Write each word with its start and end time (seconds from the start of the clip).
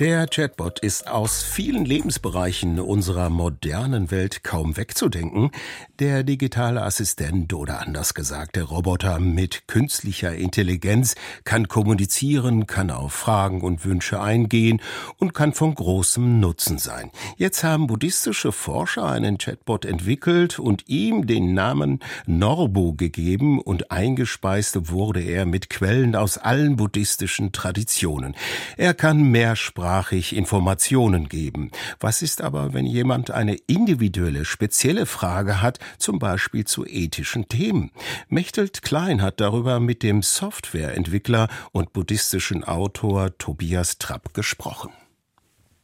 Der 0.00 0.26
Chatbot 0.26 0.80
ist 0.80 1.06
aus 1.06 1.44
vielen 1.44 1.84
Lebensbereichen 1.84 2.80
unserer 2.80 3.30
modernen 3.30 4.10
Welt 4.10 4.42
kaum 4.42 4.76
wegzudenken. 4.76 5.52
Der 6.00 6.24
digitale 6.24 6.82
Assistent 6.82 7.54
oder 7.54 7.80
anders 7.80 8.12
gesagt 8.12 8.56
der 8.56 8.64
Roboter 8.64 9.20
mit 9.20 9.68
künstlicher 9.68 10.34
Intelligenz 10.34 11.14
kann 11.44 11.68
kommunizieren, 11.68 12.66
kann 12.66 12.90
auf 12.90 13.12
Fragen 13.12 13.60
und 13.60 13.84
Wünsche 13.84 14.20
eingehen 14.20 14.80
und 15.18 15.32
kann 15.32 15.52
von 15.52 15.76
großem 15.76 16.40
Nutzen 16.40 16.78
sein. 16.78 17.12
Jetzt 17.36 17.62
haben 17.62 17.86
buddhistische 17.86 18.50
Forscher 18.50 19.04
einen 19.04 19.38
Chatbot 19.38 19.84
entwickelt 19.84 20.58
und 20.58 20.88
ihm 20.88 21.28
den 21.28 21.54
Namen 21.54 22.00
Norbu 22.26 22.96
gegeben 22.96 23.60
und 23.60 23.92
eingespeist 23.92 24.90
wurde 24.90 25.20
er 25.20 25.46
mit 25.46 25.70
Quellen 25.70 26.16
aus 26.16 26.36
allen 26.36 26.74
buddhistischen 26.74 27.52
Traditionen. 27.52 28.34
Er 28.76 28.92
kann 28.92 29.22
mehrsprachig 29.22 29.83
mehrsprachig 29.84 30.34
Informationen 30.34 31.28
geben. 31.28 31.70
Was 32.00 32.22
ist 32.22 32.40
aber, 32.40 32.72
wenn 32.72 32.86
jemand 32.86 33.30
eine 33.30 33.56
individuelle, 33.66 34.44
spezielle 34.44 35.04
Frage 35.04 35.60
hat, 35.60 35.78
zum 35.98 36.18
Beispiel 36.18 36.64
zu 36.64 36.86
ethischen 36.86 37.48
Themen? 37.48 37.90
Mechtelt 38.28 38.82
Klein 38.82 39.20
hat 39.20 39.40
darüber 39.40 39.80
mit 39.80 40.02
dem 40.02 40.22
Softwareentwickler 40.22 41.48
und 41.72 41.92
buddhistischen 41.92 42.64
Autor 42.64 43.36
Tobias 43.36 43.98
Trapp 43.98 44.32
gesprochen. 44.32 44.90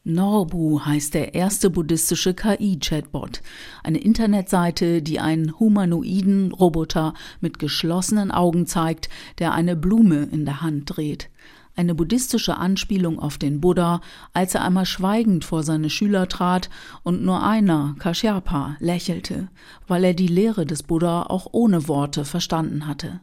Norbu 0.03 0.83
heißt 0.83 1.13
der 1.13 1.35
erste 1.35 1.69
buddhistische 1.69 2.33
KI-Chatbot, 2.33 3.43
eine 3.83 3.99
Internetseite, 3.99 5.03
die 5.03 5.19
einen 5.19 5.59
humanoiden 5.59 6.51
Roboter 6.53 7.13
mit 7.39 7.59
geschlossenen 7.59 8.31
Augen 8.31 8.65
zeigt, 8.65 9.09
der 9.37 9.53
eine 9.53 9.75
Blume 9.75 10.27
in 10.31 10.45
der 10.45 10.61
Hand 10.61 10.95
dreht 10.95 11.29
eine 11.75 11.95
buddhistische 11.95 12.57
Anspielung 12.57 13.19
auf 13.19 13.37
den 13.37 13.61
Buddha, 13.61 14.01
als 14.33 14.55
er 14.55 14.63
einmal 14.63 14.85
schweigend 14.85 15.45
vor 15.45 15.63
seine 15.63 15.89
Schüler 15.89 16.27
trat 16.27 16.69
und 17.03 17.23
nur 17.23 17.43
einer, 17.43 17.95
Kashyapa, 17.99 18.75
lächelte, 18.79 19.49
weil 19.87 20.03
er 20.03 20.13
die 20.13 20.27
Lehre 20.27 20.65
des 20.65 20.83
Buddha 20.83 21.23
auch 21.23 21.47
ohne 21.51 21.87
Worte 21.87 22.25
verstanden 22.25 22.87
hatte. 22.87 23.21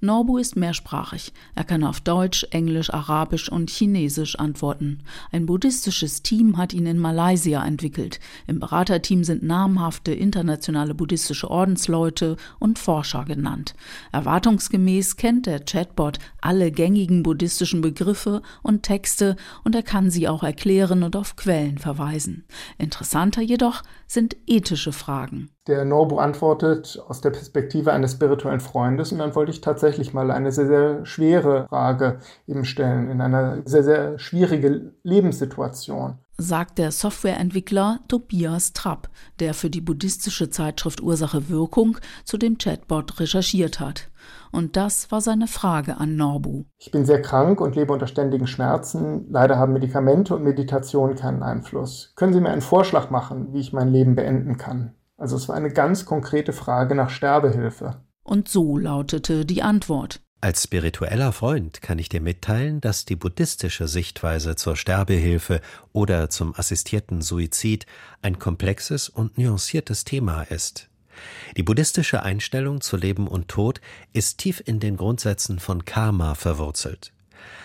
Norbu 0.00 0.38
ist 0.38 0.56
mehrsprachig. 0.56 1.32
Er 1.54 1.64
kann 1.64 1.82
auf 1.82 2.00
Deutsch, 2.00 2.46
Englisch, 2.50 2.92
Arabisch 2.92 3.48
und 3.50 3.70
Chinesisch 3.70 4.38
antworten. 4.38 5.00
Ein 5.32 5.46
buddhistisches 5.46 6.22
Team 6.22 6.56
hat 6.56 6.72
ihn 6.72 6.86
in 6.86 6.98
Malaysia 6.98 7.64
entwickelt. 7.64 8.20
Im 8.46 8.60
Beraterteam 8.60 9.24
sind 9.24 9.42
namhafte 9.42 10.12
internationale 10.12 10.94
buddhistische 10.94 11.50
Ordensleute 11.50 12.36
und 12.60 12.78
Forscher 12.78 13.24
genannt. 13.24 13.74
Erwartungsgemäß 14.12 15.16
kennt 15.16 15.46
der 15.46 15.60
Chatbot 15.60 16.18
alle 16.40 16.70
gängigen 16.70 17.24
buddhistischen 17.24 17.80
Begriffe 17.80 18.42
und 18.62 18.84
Texte 18.84 19.36
und 19.64 19.74
er 19.74 19.82
kann 19.82 20.10
sie 20.10 20.28
auch 20.28 20.44
erklären 20.44 21.02
und 21.02 21.16
auf 21.16 21.34
Quellen 21.34 21.78
verweisen. 21.78 22.44
Interessanter 22.78 23.42
jedoch 23.42 23.82
sind 24.06 24.36
ethische 24.46 24.92
Fragen. 24.92 25.50
Der 25.68 25.84
Norbu 25.84 26.18
antwortet 26.18 26.98
aus 27.08 27.20
der 27.20 27.28
Perspektive 27.28 27.92
eines 27.92 28.12
spirituellen 28.12 28.60
Freundes 28.60 29.12
und 29.12 29.18
dann 29.18 29.34
wollte 29.34 29.52
ich 29.52 29.60
tatsächlich 29.60 30.14
mal 30.14 30.30
eine 30.30 30.50
sehr, 30.50 30.66
sehr 30.66 31.04
schwere 31.04 31.66
Frage 31.68 32.20
ihm 32.46 32.64
stellen, 32.64 33.10
in 33.10 33.20
einer 33.20 33.58
sehr, 33.66 33.84
sehr 33.84 34.18
schwierige 34.18 34.94
Lebenssituation. 35.02 36.20
Sagt 36.38 36.78
der 36.78 36.90
Softwareentwickler 36.90 37.98
Tobias 38.08 38.72
Trapp, 38.72 39.10
der 39.40 39.52
für 39.52 39.68
die 39.68 39.82
buddhistische 39.82 40.48
Zeitschrift 40.48 41.02
Ursache 41.02 41.50
Wirkung 41.50 41.98
zu 42.24 42.38
dem 42.38 42.56
Chatbot 42.56 43.20
recherchiert 43.20 43.78
hat. 43.78 44.08
Und 44.52 44.76
das 44.76 45.10
war 45.10 45.20
seine 45.20 45.48
Frage 45.48 45.98
an 45.98 46.16
Norbu. 46.16 46.64
Ich 46.78 46.90
bin 46.90 47.04
sehr 47.04 47.20
krank 47.20 47.60
und 47.60 47.76
lebe 47.76 47.92
unter 47.92 48.06
ständigen 48.06 48.46
Schmerzen. 48.46 49.26
Leider 49.30 49.58
haben 49.58 49.74
Medikamente 49.74 50.34
und 50.34 50.44
Meditation 50.44 51.14
keinen 51.14 51.42
Einfluss. 51.42 52.12
Können 52.16 52.32
Sie 52.32 52.40
mir 52.40 52.50
einen 52.50 52.62
Vorschlag 52.62 53.10
machen, 53.10 53.52
wie 53.52 53.60
ich 53.60 53.74
mein 53.74 53.88
Leben 53.88 54.14
beenden 54.14 54.56
kann? 54.56 54.94
Also 55.18 55.36
es 55.36 55.48
war 55.48 55.56
eine 55.56 55.70
ganz 55.70 56.06
konkrete 56.06 56.52
Frage 56.52 56.94
nach 56.94 57.10
Sterbehilfe. 57.10 58.00
Und 58.22 58.48
so 58.48 58.78
lautete 58.78 59.44
die 59.44 59.62
Antwort. 59.62 60.20
Als 60.40 60.62
spiritueller 60.62 61.32
Freund 61.32 61.82
kann 61.82 61.98
ich 61.98 62.08
dir 62.08 62.20
mitteilen, 62.20 62.80
dass 62.80 63.04
die 63.04 63.16
buddhistische 63.16 63.88
Sichtweise 63.88 64.54
zur 64.54 64.76
Sterbehilfe 64.76 65.60
oder 65.92 66.30
zum 66.30 66.54
assistierten 66.54 67.22
Suizid 67.22 67.86
ein 68.22 68.38
komplexes 68.38 69.08
und 69.08 69.36
nuanciertes 69.36 70.04
Thema 70.04 70.42
ist. 70.42 70.88
Die 71.56 71.64
buddhistische 71.64 72.22
Einstellung 72.22 72.80
zu 72.80 72.96
Leben 72.96 73.26
und 73.26 73.48
Tod 73.48 73.80
ist 74.12 74.38
tief 74.38 74.62
in 74.64 74.78
den 74.78 74.96
Grundsätzen 74.96 75.58
von 75.58 75.84
Karma 75.84 76.36
verwurzelt. 76.36 77.12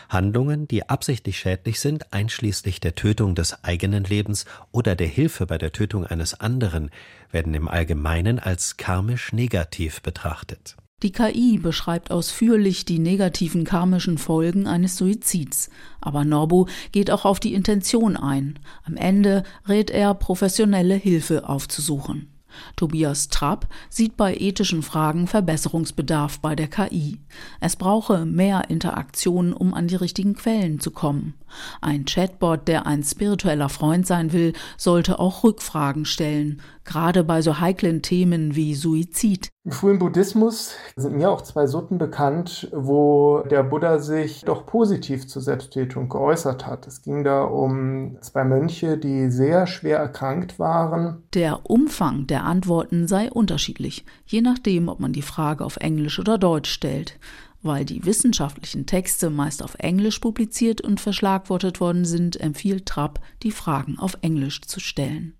Handlungen, 0.10 0.68
die 0.68 0.88
absichtlich 0.90 1.40
schädlich 1.40 1.80
sind, 1.80 2.14
einschließlich 2.14 2.80
der 2.80 2.96
Tötung 2.96 3.36
des 3.36 3.64
eigenen 3.64 4.04
Lebens 4.04 4.46
oder 4.72 4.96
der 4.96 5.08
Hilfe 5.08 5.46
bei 5.46 5.58
der 5.58 5.72
Tötung 5.72 6.06
eines 6.06 6.40
anderen, 6.40 6.92
werden 7.32 7.54
im 7.54 7.68
Allgemeinen 7.68 8.40
als 8.40 8.78
karmisch 8.78 9.34
negativ 9.34 10.02
betrachtet. 10.02 10.76
Die 11.04 11.12
KI 11.12 11.58
beschreibt 11.58 12.12
ausführlich 12.12 12.86
die 12.86 12.98
negativen 12.98 13.66
karmischen 13.66 14.18
Folgen 14.18 14.68
eines 14.68 14.96
Suizids, 14.96 15.70
aber 16.00 16.24
Norbu 16.24 16.68
geht 16.94 17.12
auch 17.12 17.26
auf 17.26 17.42
die 17.42 17.54
Intention 17.54 18.16
ein. 18.16 18.58
Am 18.86 18.96
Ende 18.96 19.44
rät 19.68 19.90
er, 19.90 20.14
professionelle 20.14 20.96
Hilfe 20.96 21.50
aufzusuchen. 21.50 22.30
Tobias 22.76 23.30
Trapp 23.30 23.68
sieht 23.90 24.18
bei 24.18 24.36
ethischen 24.36 24.84
Fragen 24.84 25.28
Verbesserungsbedarf 25.28 26.40
bei 26.40 26.56
der 26.56 26.68
KI. 26.68 27.20
Es 27.60 27.76
brauche 27.76 28.26
mehr 28.26 28.70
Interaktion, 28.70 29.54
um 29.54 29.74
an 29.74 29.88
die 29.88 29.96
richtigen 29.96 30.36
Quellen 30.36 30.80
zu 30.80 30.92
kommen. 30.92 31.34
Ein 31.82 32.06
Chatbot, 32.06 32.68
der 32.68 32.86
ein 32.86 33.04
spiritueller 33.04 33.70
Freund 33.70 34.08
sein 34.08 34.34
will, 34.34 34.54
sollte 34.78 35.20
auch 35.20 35.44
Rückfragen 35.44 36.06
stellen, 36.06 36.62
gerade 36.86 37.24
bei 37.24 37.42
so 37.42 37.60
heiklen 37.60 38.02
Themen 38.02 38.56
wie 38.56 38.76
Suizid. 38.76 39.50
Im 39.66 39.72
frühen 39.72 39.98
Buddhismus 39.98 40.76
sind 40.98 41.16
mir 41.16 41.32
auch 41.32 41.42
zwei 41.42 41.68
Sutten 41.68 41.98
bekannt, 41.98 42.68
wo 42.74 43.44
der 43.50 43.64
Buddha 43.64 44.00
sich 44.00 44.42
doch 44.42 44.66
positiv 44.66 45.26
zur 45.28 45.42
Selbsttötung 45.42 46.10
geäußert 46.10 46.68
hat. 46.68 46.86
Es 46.86 47.02
ging 47.02 47.24
da 47.24 47.44
um 47.44 48.18
zwei 48.20 48.44
Mönche, 48.44 48.98
die 48.98 49.32
sehr 49.32 49.66
schwer 49.66 50.00
erkrankt 50.00 50.60
waren. 50.60 51.24
Der 51.34 51.62
Umfang 51.70 52.28
der 52.28 52.44
Antworten 52.44 53.08
sei 53.08 53.32
unterschiedlich, 53.32 54.06
je 54.26 54.42
nachdem, 54.42 54.90
ob 54.90 55.00
man 55.00 55.14
die 55.14 55.22
Frage 55.22 55.64
auf 55.64 55.78
Englisch 55.78 56.20
oder 56.20 56.38
Deutsch 56.38 56.70
stellt. 56.70 57.18
Weil 57.64 57.86
die 57.86 58.06
wissenschaftlichen 58.06 58.86
Texte 58.86 59.30
meist 59.30 59.64
auf 59.64 59.76
Englisch 59.80 60.20
publiziert 60.20 60.82
und 60.82 61.00
verschlagwortet 61.00 61.80
worden 61.80 62.04
sind, 62.04 62.40
empfiehlt 62.40 62.86
Trapp, 62.86 63.22
die 63.42 63.52
Fragen 63.52 63.98
auf 63.98 64.18
Englisch 64.22 64.62
zu 64.62 64.82
stellen. 64.82 65.34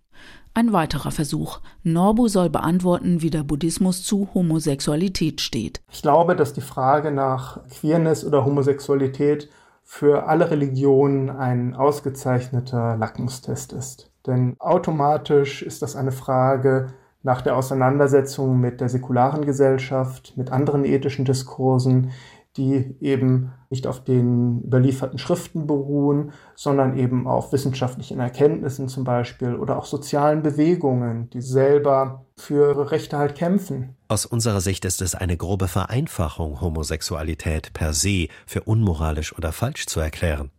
Ein 0.56 0.72
weiterer 0.72 1.12
Versuch. 1.12 1.60
Norbu 1.84 2.28
soll 2.30 2.50
beantworten, 2.50 3.22
wie 3.22 3.30
der 3.30 3.44
Buddhismus 3.44 4.04
zu 4.04 4.30
Homosexualität 4.34 5.42
steht. 5.42 5.82
Ich 5.92 6.02
glaube, 6.02 6.36
dass 6.36 6.54
die 6.54 6.62
Frage 6.62 7.12
nach 7.12 7.68
Queerness 7.68 8.24
oder 8.24 8.46
Homosexualität 8.46 9.50
für 9.84 10.28
alle 10.28 10.50
Religionen 10.50 11.30
ein 11.30 11.76
ausgezeichneter 11.76 12.96
Lackmustest 12.98 13.74
ist. 13.74 14.12
Denn 14.26 14.56
automatisch 14.60 15.62
ist 15.62 15.82
das 15.82 15.96
eine 15.98 16.14
Frage 16.14 16.94
nach 17.24 17.42
der 17.42 17.56
Auseinandersetzung 17.56 18.60
mit 18.60 18.82
der 18.82 18.90
säkularen 18.90 19.46
Gesellschaft, 19.46 20.34
mit 20.36 20.52
anderen 20.52 20.86
ethischen 20.86 21.26
Diskursen, 21.26 22.12
die 22.58 22.96
eben 23.02 23.52
nicht 23.70 23.88
auf 23.88 24.04
den 24.04 24.62
überlieferten 24.64 25.18
Schriften 25.18 25.66
beruhen, 25.66 26.34
sondern 26.56 26.98
eben 27.00 27.26
auf 27.28 27.52
wissenschaftlichen 27.52 28.20
Erkenntnissen 28.20 28.88
zum 28.88 29.04
Beispiel 29.04 29.56
oder 29.56 29.78
auch 29.78 29.86
sozialen 29.86 30.44
Bewegungen, 30.44 31.32
die 31.32 31.42
selber 31.42 32.26
für 32.38 32.70
ihre 32.70 32.92
Rechte 32.92 33.18
halt 33.18 33.34
kämpfen. 33.36 33.96
Aus 34.08 34.28
unserer 34.28 34.62
Sicht 34.62 34.86
ist 34.86 35.02
es 35.02 35.16
eine 35.16 35.38
grobe 35.38 35.68
Vereinfachung, 35.68 36.62
Homosexualität 36.62 37.74
per 37.74 37.94
se 37.94 38.28
für 38.46 38.62
unmoralisch 38.62 39.36
oder 39.36 39.52
falsch 39.52 39.88
zu 39.88 40.00
erklären. 40.00 40.52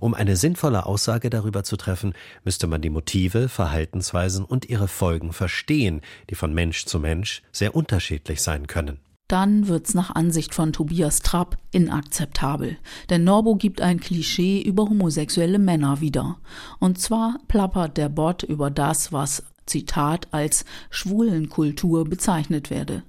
Um 0.00 0.14
eine 0.14 0.36
sinnvolle 0.36 0.86
Aussage 0.86 1.30
darüber 1.30 1.64
zu 1.64 1.76
treffen, 1.76 2.14
müsste 2.44 2.66
man 2.66 2.82
die 2.82 2.90
Motive, 2.90 3.48
Verhaltensweisen 3.48 4.44
und 4.44 4.68
ihre 4.68 4.88
Folgen 4.88 5.32
verstehen, 5.32 6.00
die 6.30 6.34
von 6.34 6.52
Mensch 6.52 6.86
zu 6.86 6.98
Mensch 6.98 7.42
sehr 7.52 7.74
unterschiedlich 7.74 8.42
sein 8.42 8.66
können 8.66 8.98
dann 9.28 9.66
wird's 9.66 9.92
nach 9.92 10.14
Ansicht 10.14 10.54
von 10.54 10.72
Tobias 10.72 11.18
Trapp 11.18 11.56
inakzeptabel. 11.72 12.78
Denn 13.10 13.24
Norbo 13.24 13.56
gibt 13.56 13.80
ein 13.80 13.98
Klischee 13.98 14.62
über 14.62 14.84
homosexuelle 14.84 15.58
Männer 15.58 16.00
wieder. 16.00 16.36
Und 16.78 17.00
zwar 17.00 17.40
plappert 17.48 17.96
der 17.96 18.08
Bot 18.08 18.44
über 18.44 18.70
das, 18.70 19.12
was, 19.12 19.42
Zitat, 19.66 20.28
als 20.30 20.64
Schwulenkultur 20.90 22.04
bezeichnet 22.04 22.70
werde 22.70 23.02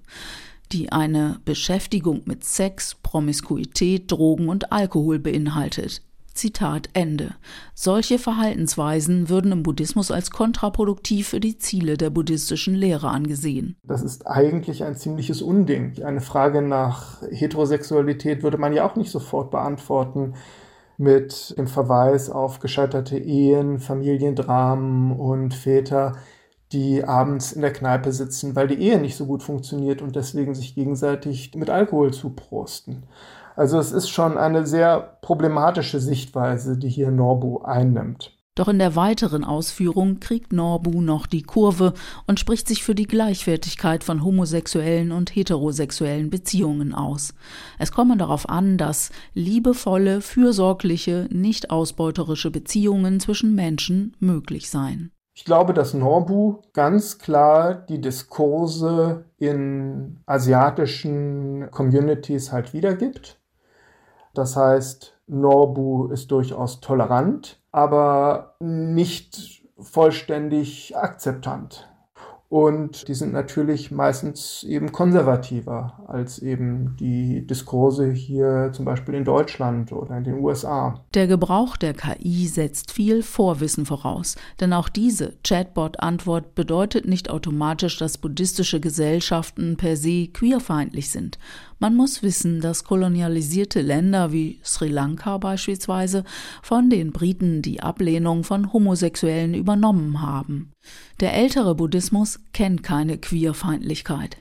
die 0.71 0.92
eine 0.92 1.39
Beschäftigung 1.45 2.24
mit 2.25 2.44
Sex, 2.44 2.95
Promiskuität, 2.95 4.12
Drogen 4.12 4.50
und 4.50 4.71
Alkohol 4.71 5.19
beinhaltet. 5.19 6.01
Zitat 6.37 6.89
Ende. 6.93 7.35
Solche 7.73 8.19
Verhaltensweisen 8.19 9.29
würden 9.29 9.51
im 9.51 9.63
Buddhismus 9.63 10.11
als 10.11 10.31
kontraproduktiv 10.31 11.27
für 11.27 11.39
die 11.39 11.57
Ziele 11.57 11.97
der 11.97 12.09
buddhistischen 12.09 12.75
Lehre 12.75 13.09
angesehen. 13.09 13.75
Das 13.83 14.03
ist 14.03 14.27
eigentlich 14.27 14.83
ein 14.83 14.95
ziemliches 14.95 15.41
Unding. 15.41 16.01
Eine 16.03 16.21
Frage 16.21 16.61
nach 16.61 17.21
Heterosexualität 17.29 18.43
würde 18.43 18.57
man 18.57 18.73
ja 18.73 18.89
auch 18.89 18.95
nicht 18.95 19.11
sofort 19.11 19.51
beantworten 19.51 20.35
mit 20.97 21.55
dem 21.57 21.67
Verweis 21.67 22.29
auf 22.29 22.59
gescheiterte 22.59 23.17
Ehen, 23.17 23.79
Familiendramen 23.79 25.11
und 25.11 25.53
Väter, 25.53 26.13
die 26.71 27.03
abends 27.03 27.51
in 27.53 27.61
der 27.61 27.71
Kneipe 27.71 28.11
sitzen, 28.11 28.55
weil 28.55 28.67
die 28.67 28.81
Ehe 28.81 28.99
nicht 28.99 29.15
so 29.15 29.25
gut 29.25 29.43
funktioniert 29.43 30.01
und 30.01 30.15
deswegen 30.15 30.53
sich 30.53 30.75
gegenseitig 30.75 31.53
mit 31.55 31.69
Alkohol 31.69 32.13
zuprosten. 32.13 33.03
Also 33.57 33.80
es 33.80 33.92
ist 33.92 34.09
schon 34.09 34.38
eine 34.38 34.68
sehr 34.68 35.18
problematische 35.21 36.00
Sichtweise, 36.00 36.77
die 36.77 36.89
hier 36.89 37.09
Norbu 37.09 37.63
einnimmt. 37.63 38.38
Doch 38.54 38.68
in 38.68 38.77
der 38.77 38.95
weiteren 38.95 39.44
Ausführung 39.44 40.19
kriegt 40.19 40.54
Norbu 40.54 41.01
noch 41.01 41.25
die 41.25 41.42
Kurve 41.42 41.94
und 42.27 42.39
spricht 42.39 42.68
sich 42.68 42.83
für 42.83 42.94
die 42.94 43.07
Gleichwertigkeit 43.07 44.04
von 44.04 44.24
homosexuellen 44.24 45.12
und 45.12 45.36
heterosexuellen 45.36 46.30
Beziehungen 46.30 46.94
aus. 46.94 47.33
Es 47.80 47.92
komme 47.92 48.15
darauf 48.15 48.48
an, 48.48 48.77
dass 48.77 49.09
liebevolle, 49.33 50.21
fürsorgliche, 50.21 51.27
nicht 51.31 51.71
ausbeuterische 51.71 52.51
Beziehungen 52.51 53.19
zwischen 53.19 53.56
Menschen 53.56 54.15
möglich 54.19 54.69
seien. 54.69 55.12
Ich 55.36 55.45
glaube, 55.45 55.74
dass 55.74 55.94
Norbu 55.94 56.62
ganz 56.74 57.19
klar 57.19 57.75
die 57.75 58.01
Diskurse 58.01 59.25
in 59.38 60.19
asiatischen 60.25 61.69
Communities 61.71 62.51
halt 62.51 62.74
wiedergibt. 62.74 63.36
Das 64.37 64.55
heißt, 64.55 65.17
Norbu 65.25 66.09
ist 66.09 66.29
durchaus 66.29 66.79
tolerant, 66.79 67.59
aber 67.71 68.55
nicht 68.59 69.63
vollständig 69.79 70.95
akzeptant. 70.95 71.89
Und 72.49 73.09
die 73.09 73.13
sind 73.13 73.33
natürlich 73.33 73.91
meistens 73.91 74.63
eben 74.63 74.94
konservativer 74.94 76.05
als 76.07 76.39
eben 76.39 76.95
die 76.97 77.45
Diskurse 77.45 78.09
hier 78.09 78.69
zum 78.71 78.85
Beispiel 78.85 79.15
in 79.15 79.25
Deutschland 79.25 79.91
oder 79.91 80.17
in 80.17 80.23
den 80.23 80.39
USA. 80.39 81.03
Der 81.13 81.27
Gebrauch 81.27 81.75
der 81.75 81.94
KI 81.94 82.47
setzt 82.47 82.94
viel 82.94 83.21
Vorwissen 83.21 83.85
voraus, 83.85 84.38
denn 84.61 84.71
auch 84.71 84.88
diese 84.88 85.33
Chatbot-Antwort 85.44 86.55
bedeutet 86.55 87.05
nicht 87.05 87.29
automatisch, 87.29 87.97
dass 87.97 88.17
buddhistische 88.17 88.79
Gesellschaften 88.79 89.75
per 89.75 89.97
se 89.97 90.27
queerfeindlich 90.27 91.09
sind. 91.09 91.38
Man 91.79 91.95
muss 91.95 92.23
wissen, 92.23 92.61
dass 92.61 92.85
kolonialisierte 92.85 93.81
Länder 93.81 94.31
wie 94.31 94.61
Sri 94.63 94.88
Lanka 94.88 95.38
beispielsweise 95.38 96.23
von 96.63 96.89
den 96.89 97.11
Briten 97.11 97.61
die 97.61 97.83
Ablehnung 97.83 98.45
von 98.45 98.71
Homosexuellen 98.71 99.53
übernommen 99.53 100.21
haben. 100.21 100.71
Der 101.19 101.33
ältere 101.33 101.73
Buddhismus 101.73 102.39
kennt 102.53 102.83
keine 102.83 103.17
Queerfeindlichkeit. 103.17 104.37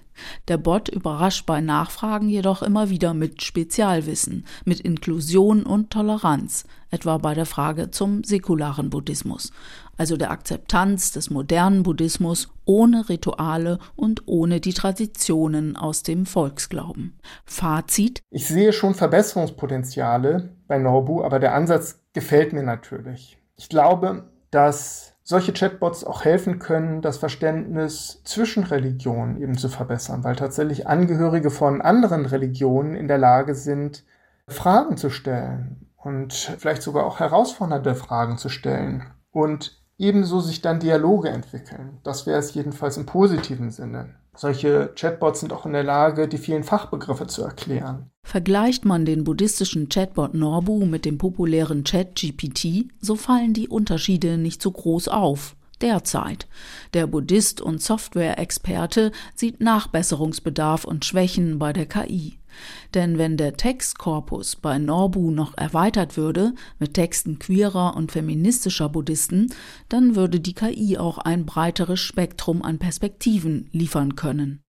Der 0.48 0.58
Bot 0.58 0.90
überrascht 0.90 1.46
bei 1.46 1.62
Nachfragen 1.62 2.28
jedoch 2.28 2.62
immer 2.62 2.90
wieder 2.90 3.14
mit 3.14 3.42
Spezialwissen, 3.42 4.44
mit 4.66 4.80
Inklusion 4.80 5.62
und 5.62 5.90
Toleranz, 5.90 6.64
etwa 6.90 7.16
bei 7.16 7.32
der 7.32 7.46
Frage 7.46 7.90
zum 7.90 8.24
säkularen 8.24 8.90
Buddhismus, 8.90 9.52
also 9.96 10.18
der 10.18 10.30
Akzeptanz 10.30 11.12
des 11.12 11.30
modernen 11.30 11.82
Buddhismus 11.82 12.48
ohne 12.66 13.08
Rituale 13.08 13.78
und 13.94 14.24
ohne 14.26 14.60
die 14.60 14.74
Traditionen 14.74 15.76
aus 15.76 16.02
dem 16.02 16.26
Volksglauben. 16.26 17.18
Fazit 17.46 18.20
Ich 18.30 18.46
sehe 18.46 18.74
schon 18.74 18.94
Verbesserungspotenziale 18.94 20.50
bei 20.68 20.78
Norbu, 20.78 21.24
aber 21.24 21.38
der 21.38 21.54
Ansatz 21.54 22.00
gefällt 22.12 22.52
mir 22.52 22.62
natürlich. 22.62 23.38
Ich 23.56 23.70
glaube, 23.70 24.30
dass 24.50 25.15
solche 25.26 25.52
Chatbots 25.52 26.04
auch 26.04 26.24
helfen 26.24 26.60
können, 26.60 27.02
das 27.02 27.18
Verständnis 27.18 28.22
zwischen 28.22 28.62
Religionen 28.62 29.42
eben 29.42 29.58
zu 29.58 29.68
verbessern, 29.68 30.22
weil 30.22 30.36
tatsächlich 30.36 30.86
Angehörige 30.86 31.50
von 31.50 31.82
anderen 31.82 32.26
Religionen 32.26 32.94
in 32.94 33.08
der 33.08 33.18
Lage 33.18 33.56
sind, 33.56 34.04
Fragen 34.46 34.96
zu 34.96 35.10
stellen 35.10 35.90
und 35.96 36.32
vielleicht 36.32 36.82
sogar 36.82 37.04
auch 37.04 37.18
herausfordernde 37.18 37.96
Fragen 37.96 38.38
zu 38.38 38.48
stellen 38.48 39.02
und 39.32 39.82
ebenso 39.98 40.38
sich 40.38 40.62
dann 40.62 40.78
Dialoge 40.78 41.28
entwickeln. 41.28 41.98
Das 42.04 42.26
wäre 42.26 42.38
es 42.38 42.54
jedenfalls 42.54 42.96
im 42.96 43.06
positiven 43.06 43.72
Sinne. 43.72 44.14
Solche 44.36 44.92
Chatbots 44.94 45.40
sind 45.40 45.52
auch 45.52 45.66
in 45.66 45.72
der 45.72 45.82
Lage, 45.82 46.28
die 46.28 46.38
vielen 46.38 46.62
Fachbegriffe 46.62 47.26
zu 47.26 47.42
erklären. 47.42 48.12
Vergleicht 48.26 48.84
man 48.84 49.04
den 49.04 49.22
buddhistischen 49.22 49.88
Chatbot 49.88 50.34
Norbu 50.34 50.84
mit 50.84 51.04
dem 51.04 51.16
populären 51.16 51.84
ChatGPT, 51.84 52.88
so 53.00 53.14
fallen 53.14 53.54
die 53.54 53.68
Unterschiede 53.68 54.36
nicht 54.36 54.60
so 54.60 54.72
groß 54.72 55.06
auf. 55.06 55.54
Derzeit. 55.80 56.48
Der 56.92 57.06
Buddhist 57.06 57.60
und 57.60 57.80
Software-Experte 57.80 59.12
sieht 59.36 59.60
Nachbesserungsbedarf 59.60 60.84
und 60.84 61.04
Schwächen 61.04 61.60
bei 61.60 61.72
der 61.72 61.86
KI. 61.86 62.40
Denn 62.94 63.16
wenn 63.16 63.36
der 63.36 63.56
Textkorpus 63.56 64.56
bei 64.56 64.76
Norbu 64.78 65.30
noch 65.30 65.56
erweitert 65.56 66.16
würde 66.16 66.52
mit 66.80 66.94
Texten 66.94 67.38
queerer 67.38 67.94
und 67.94 68.10
feministischer 68.10 68.88
Buddhisten, 68.88 69.52
dann 69.88 70.16
würde 70.16 70.40
die 70.40 70.54
KI 70.54 70.98
auch 70.98 71.18
ein 71.18 71.46
breiteres 71.46 72.00
Spektrum 72.00 72.62
an 72.62 72.80
Perspektiven 72.80 73.68
liefern 73.70 74.16
können. 74.16 74.65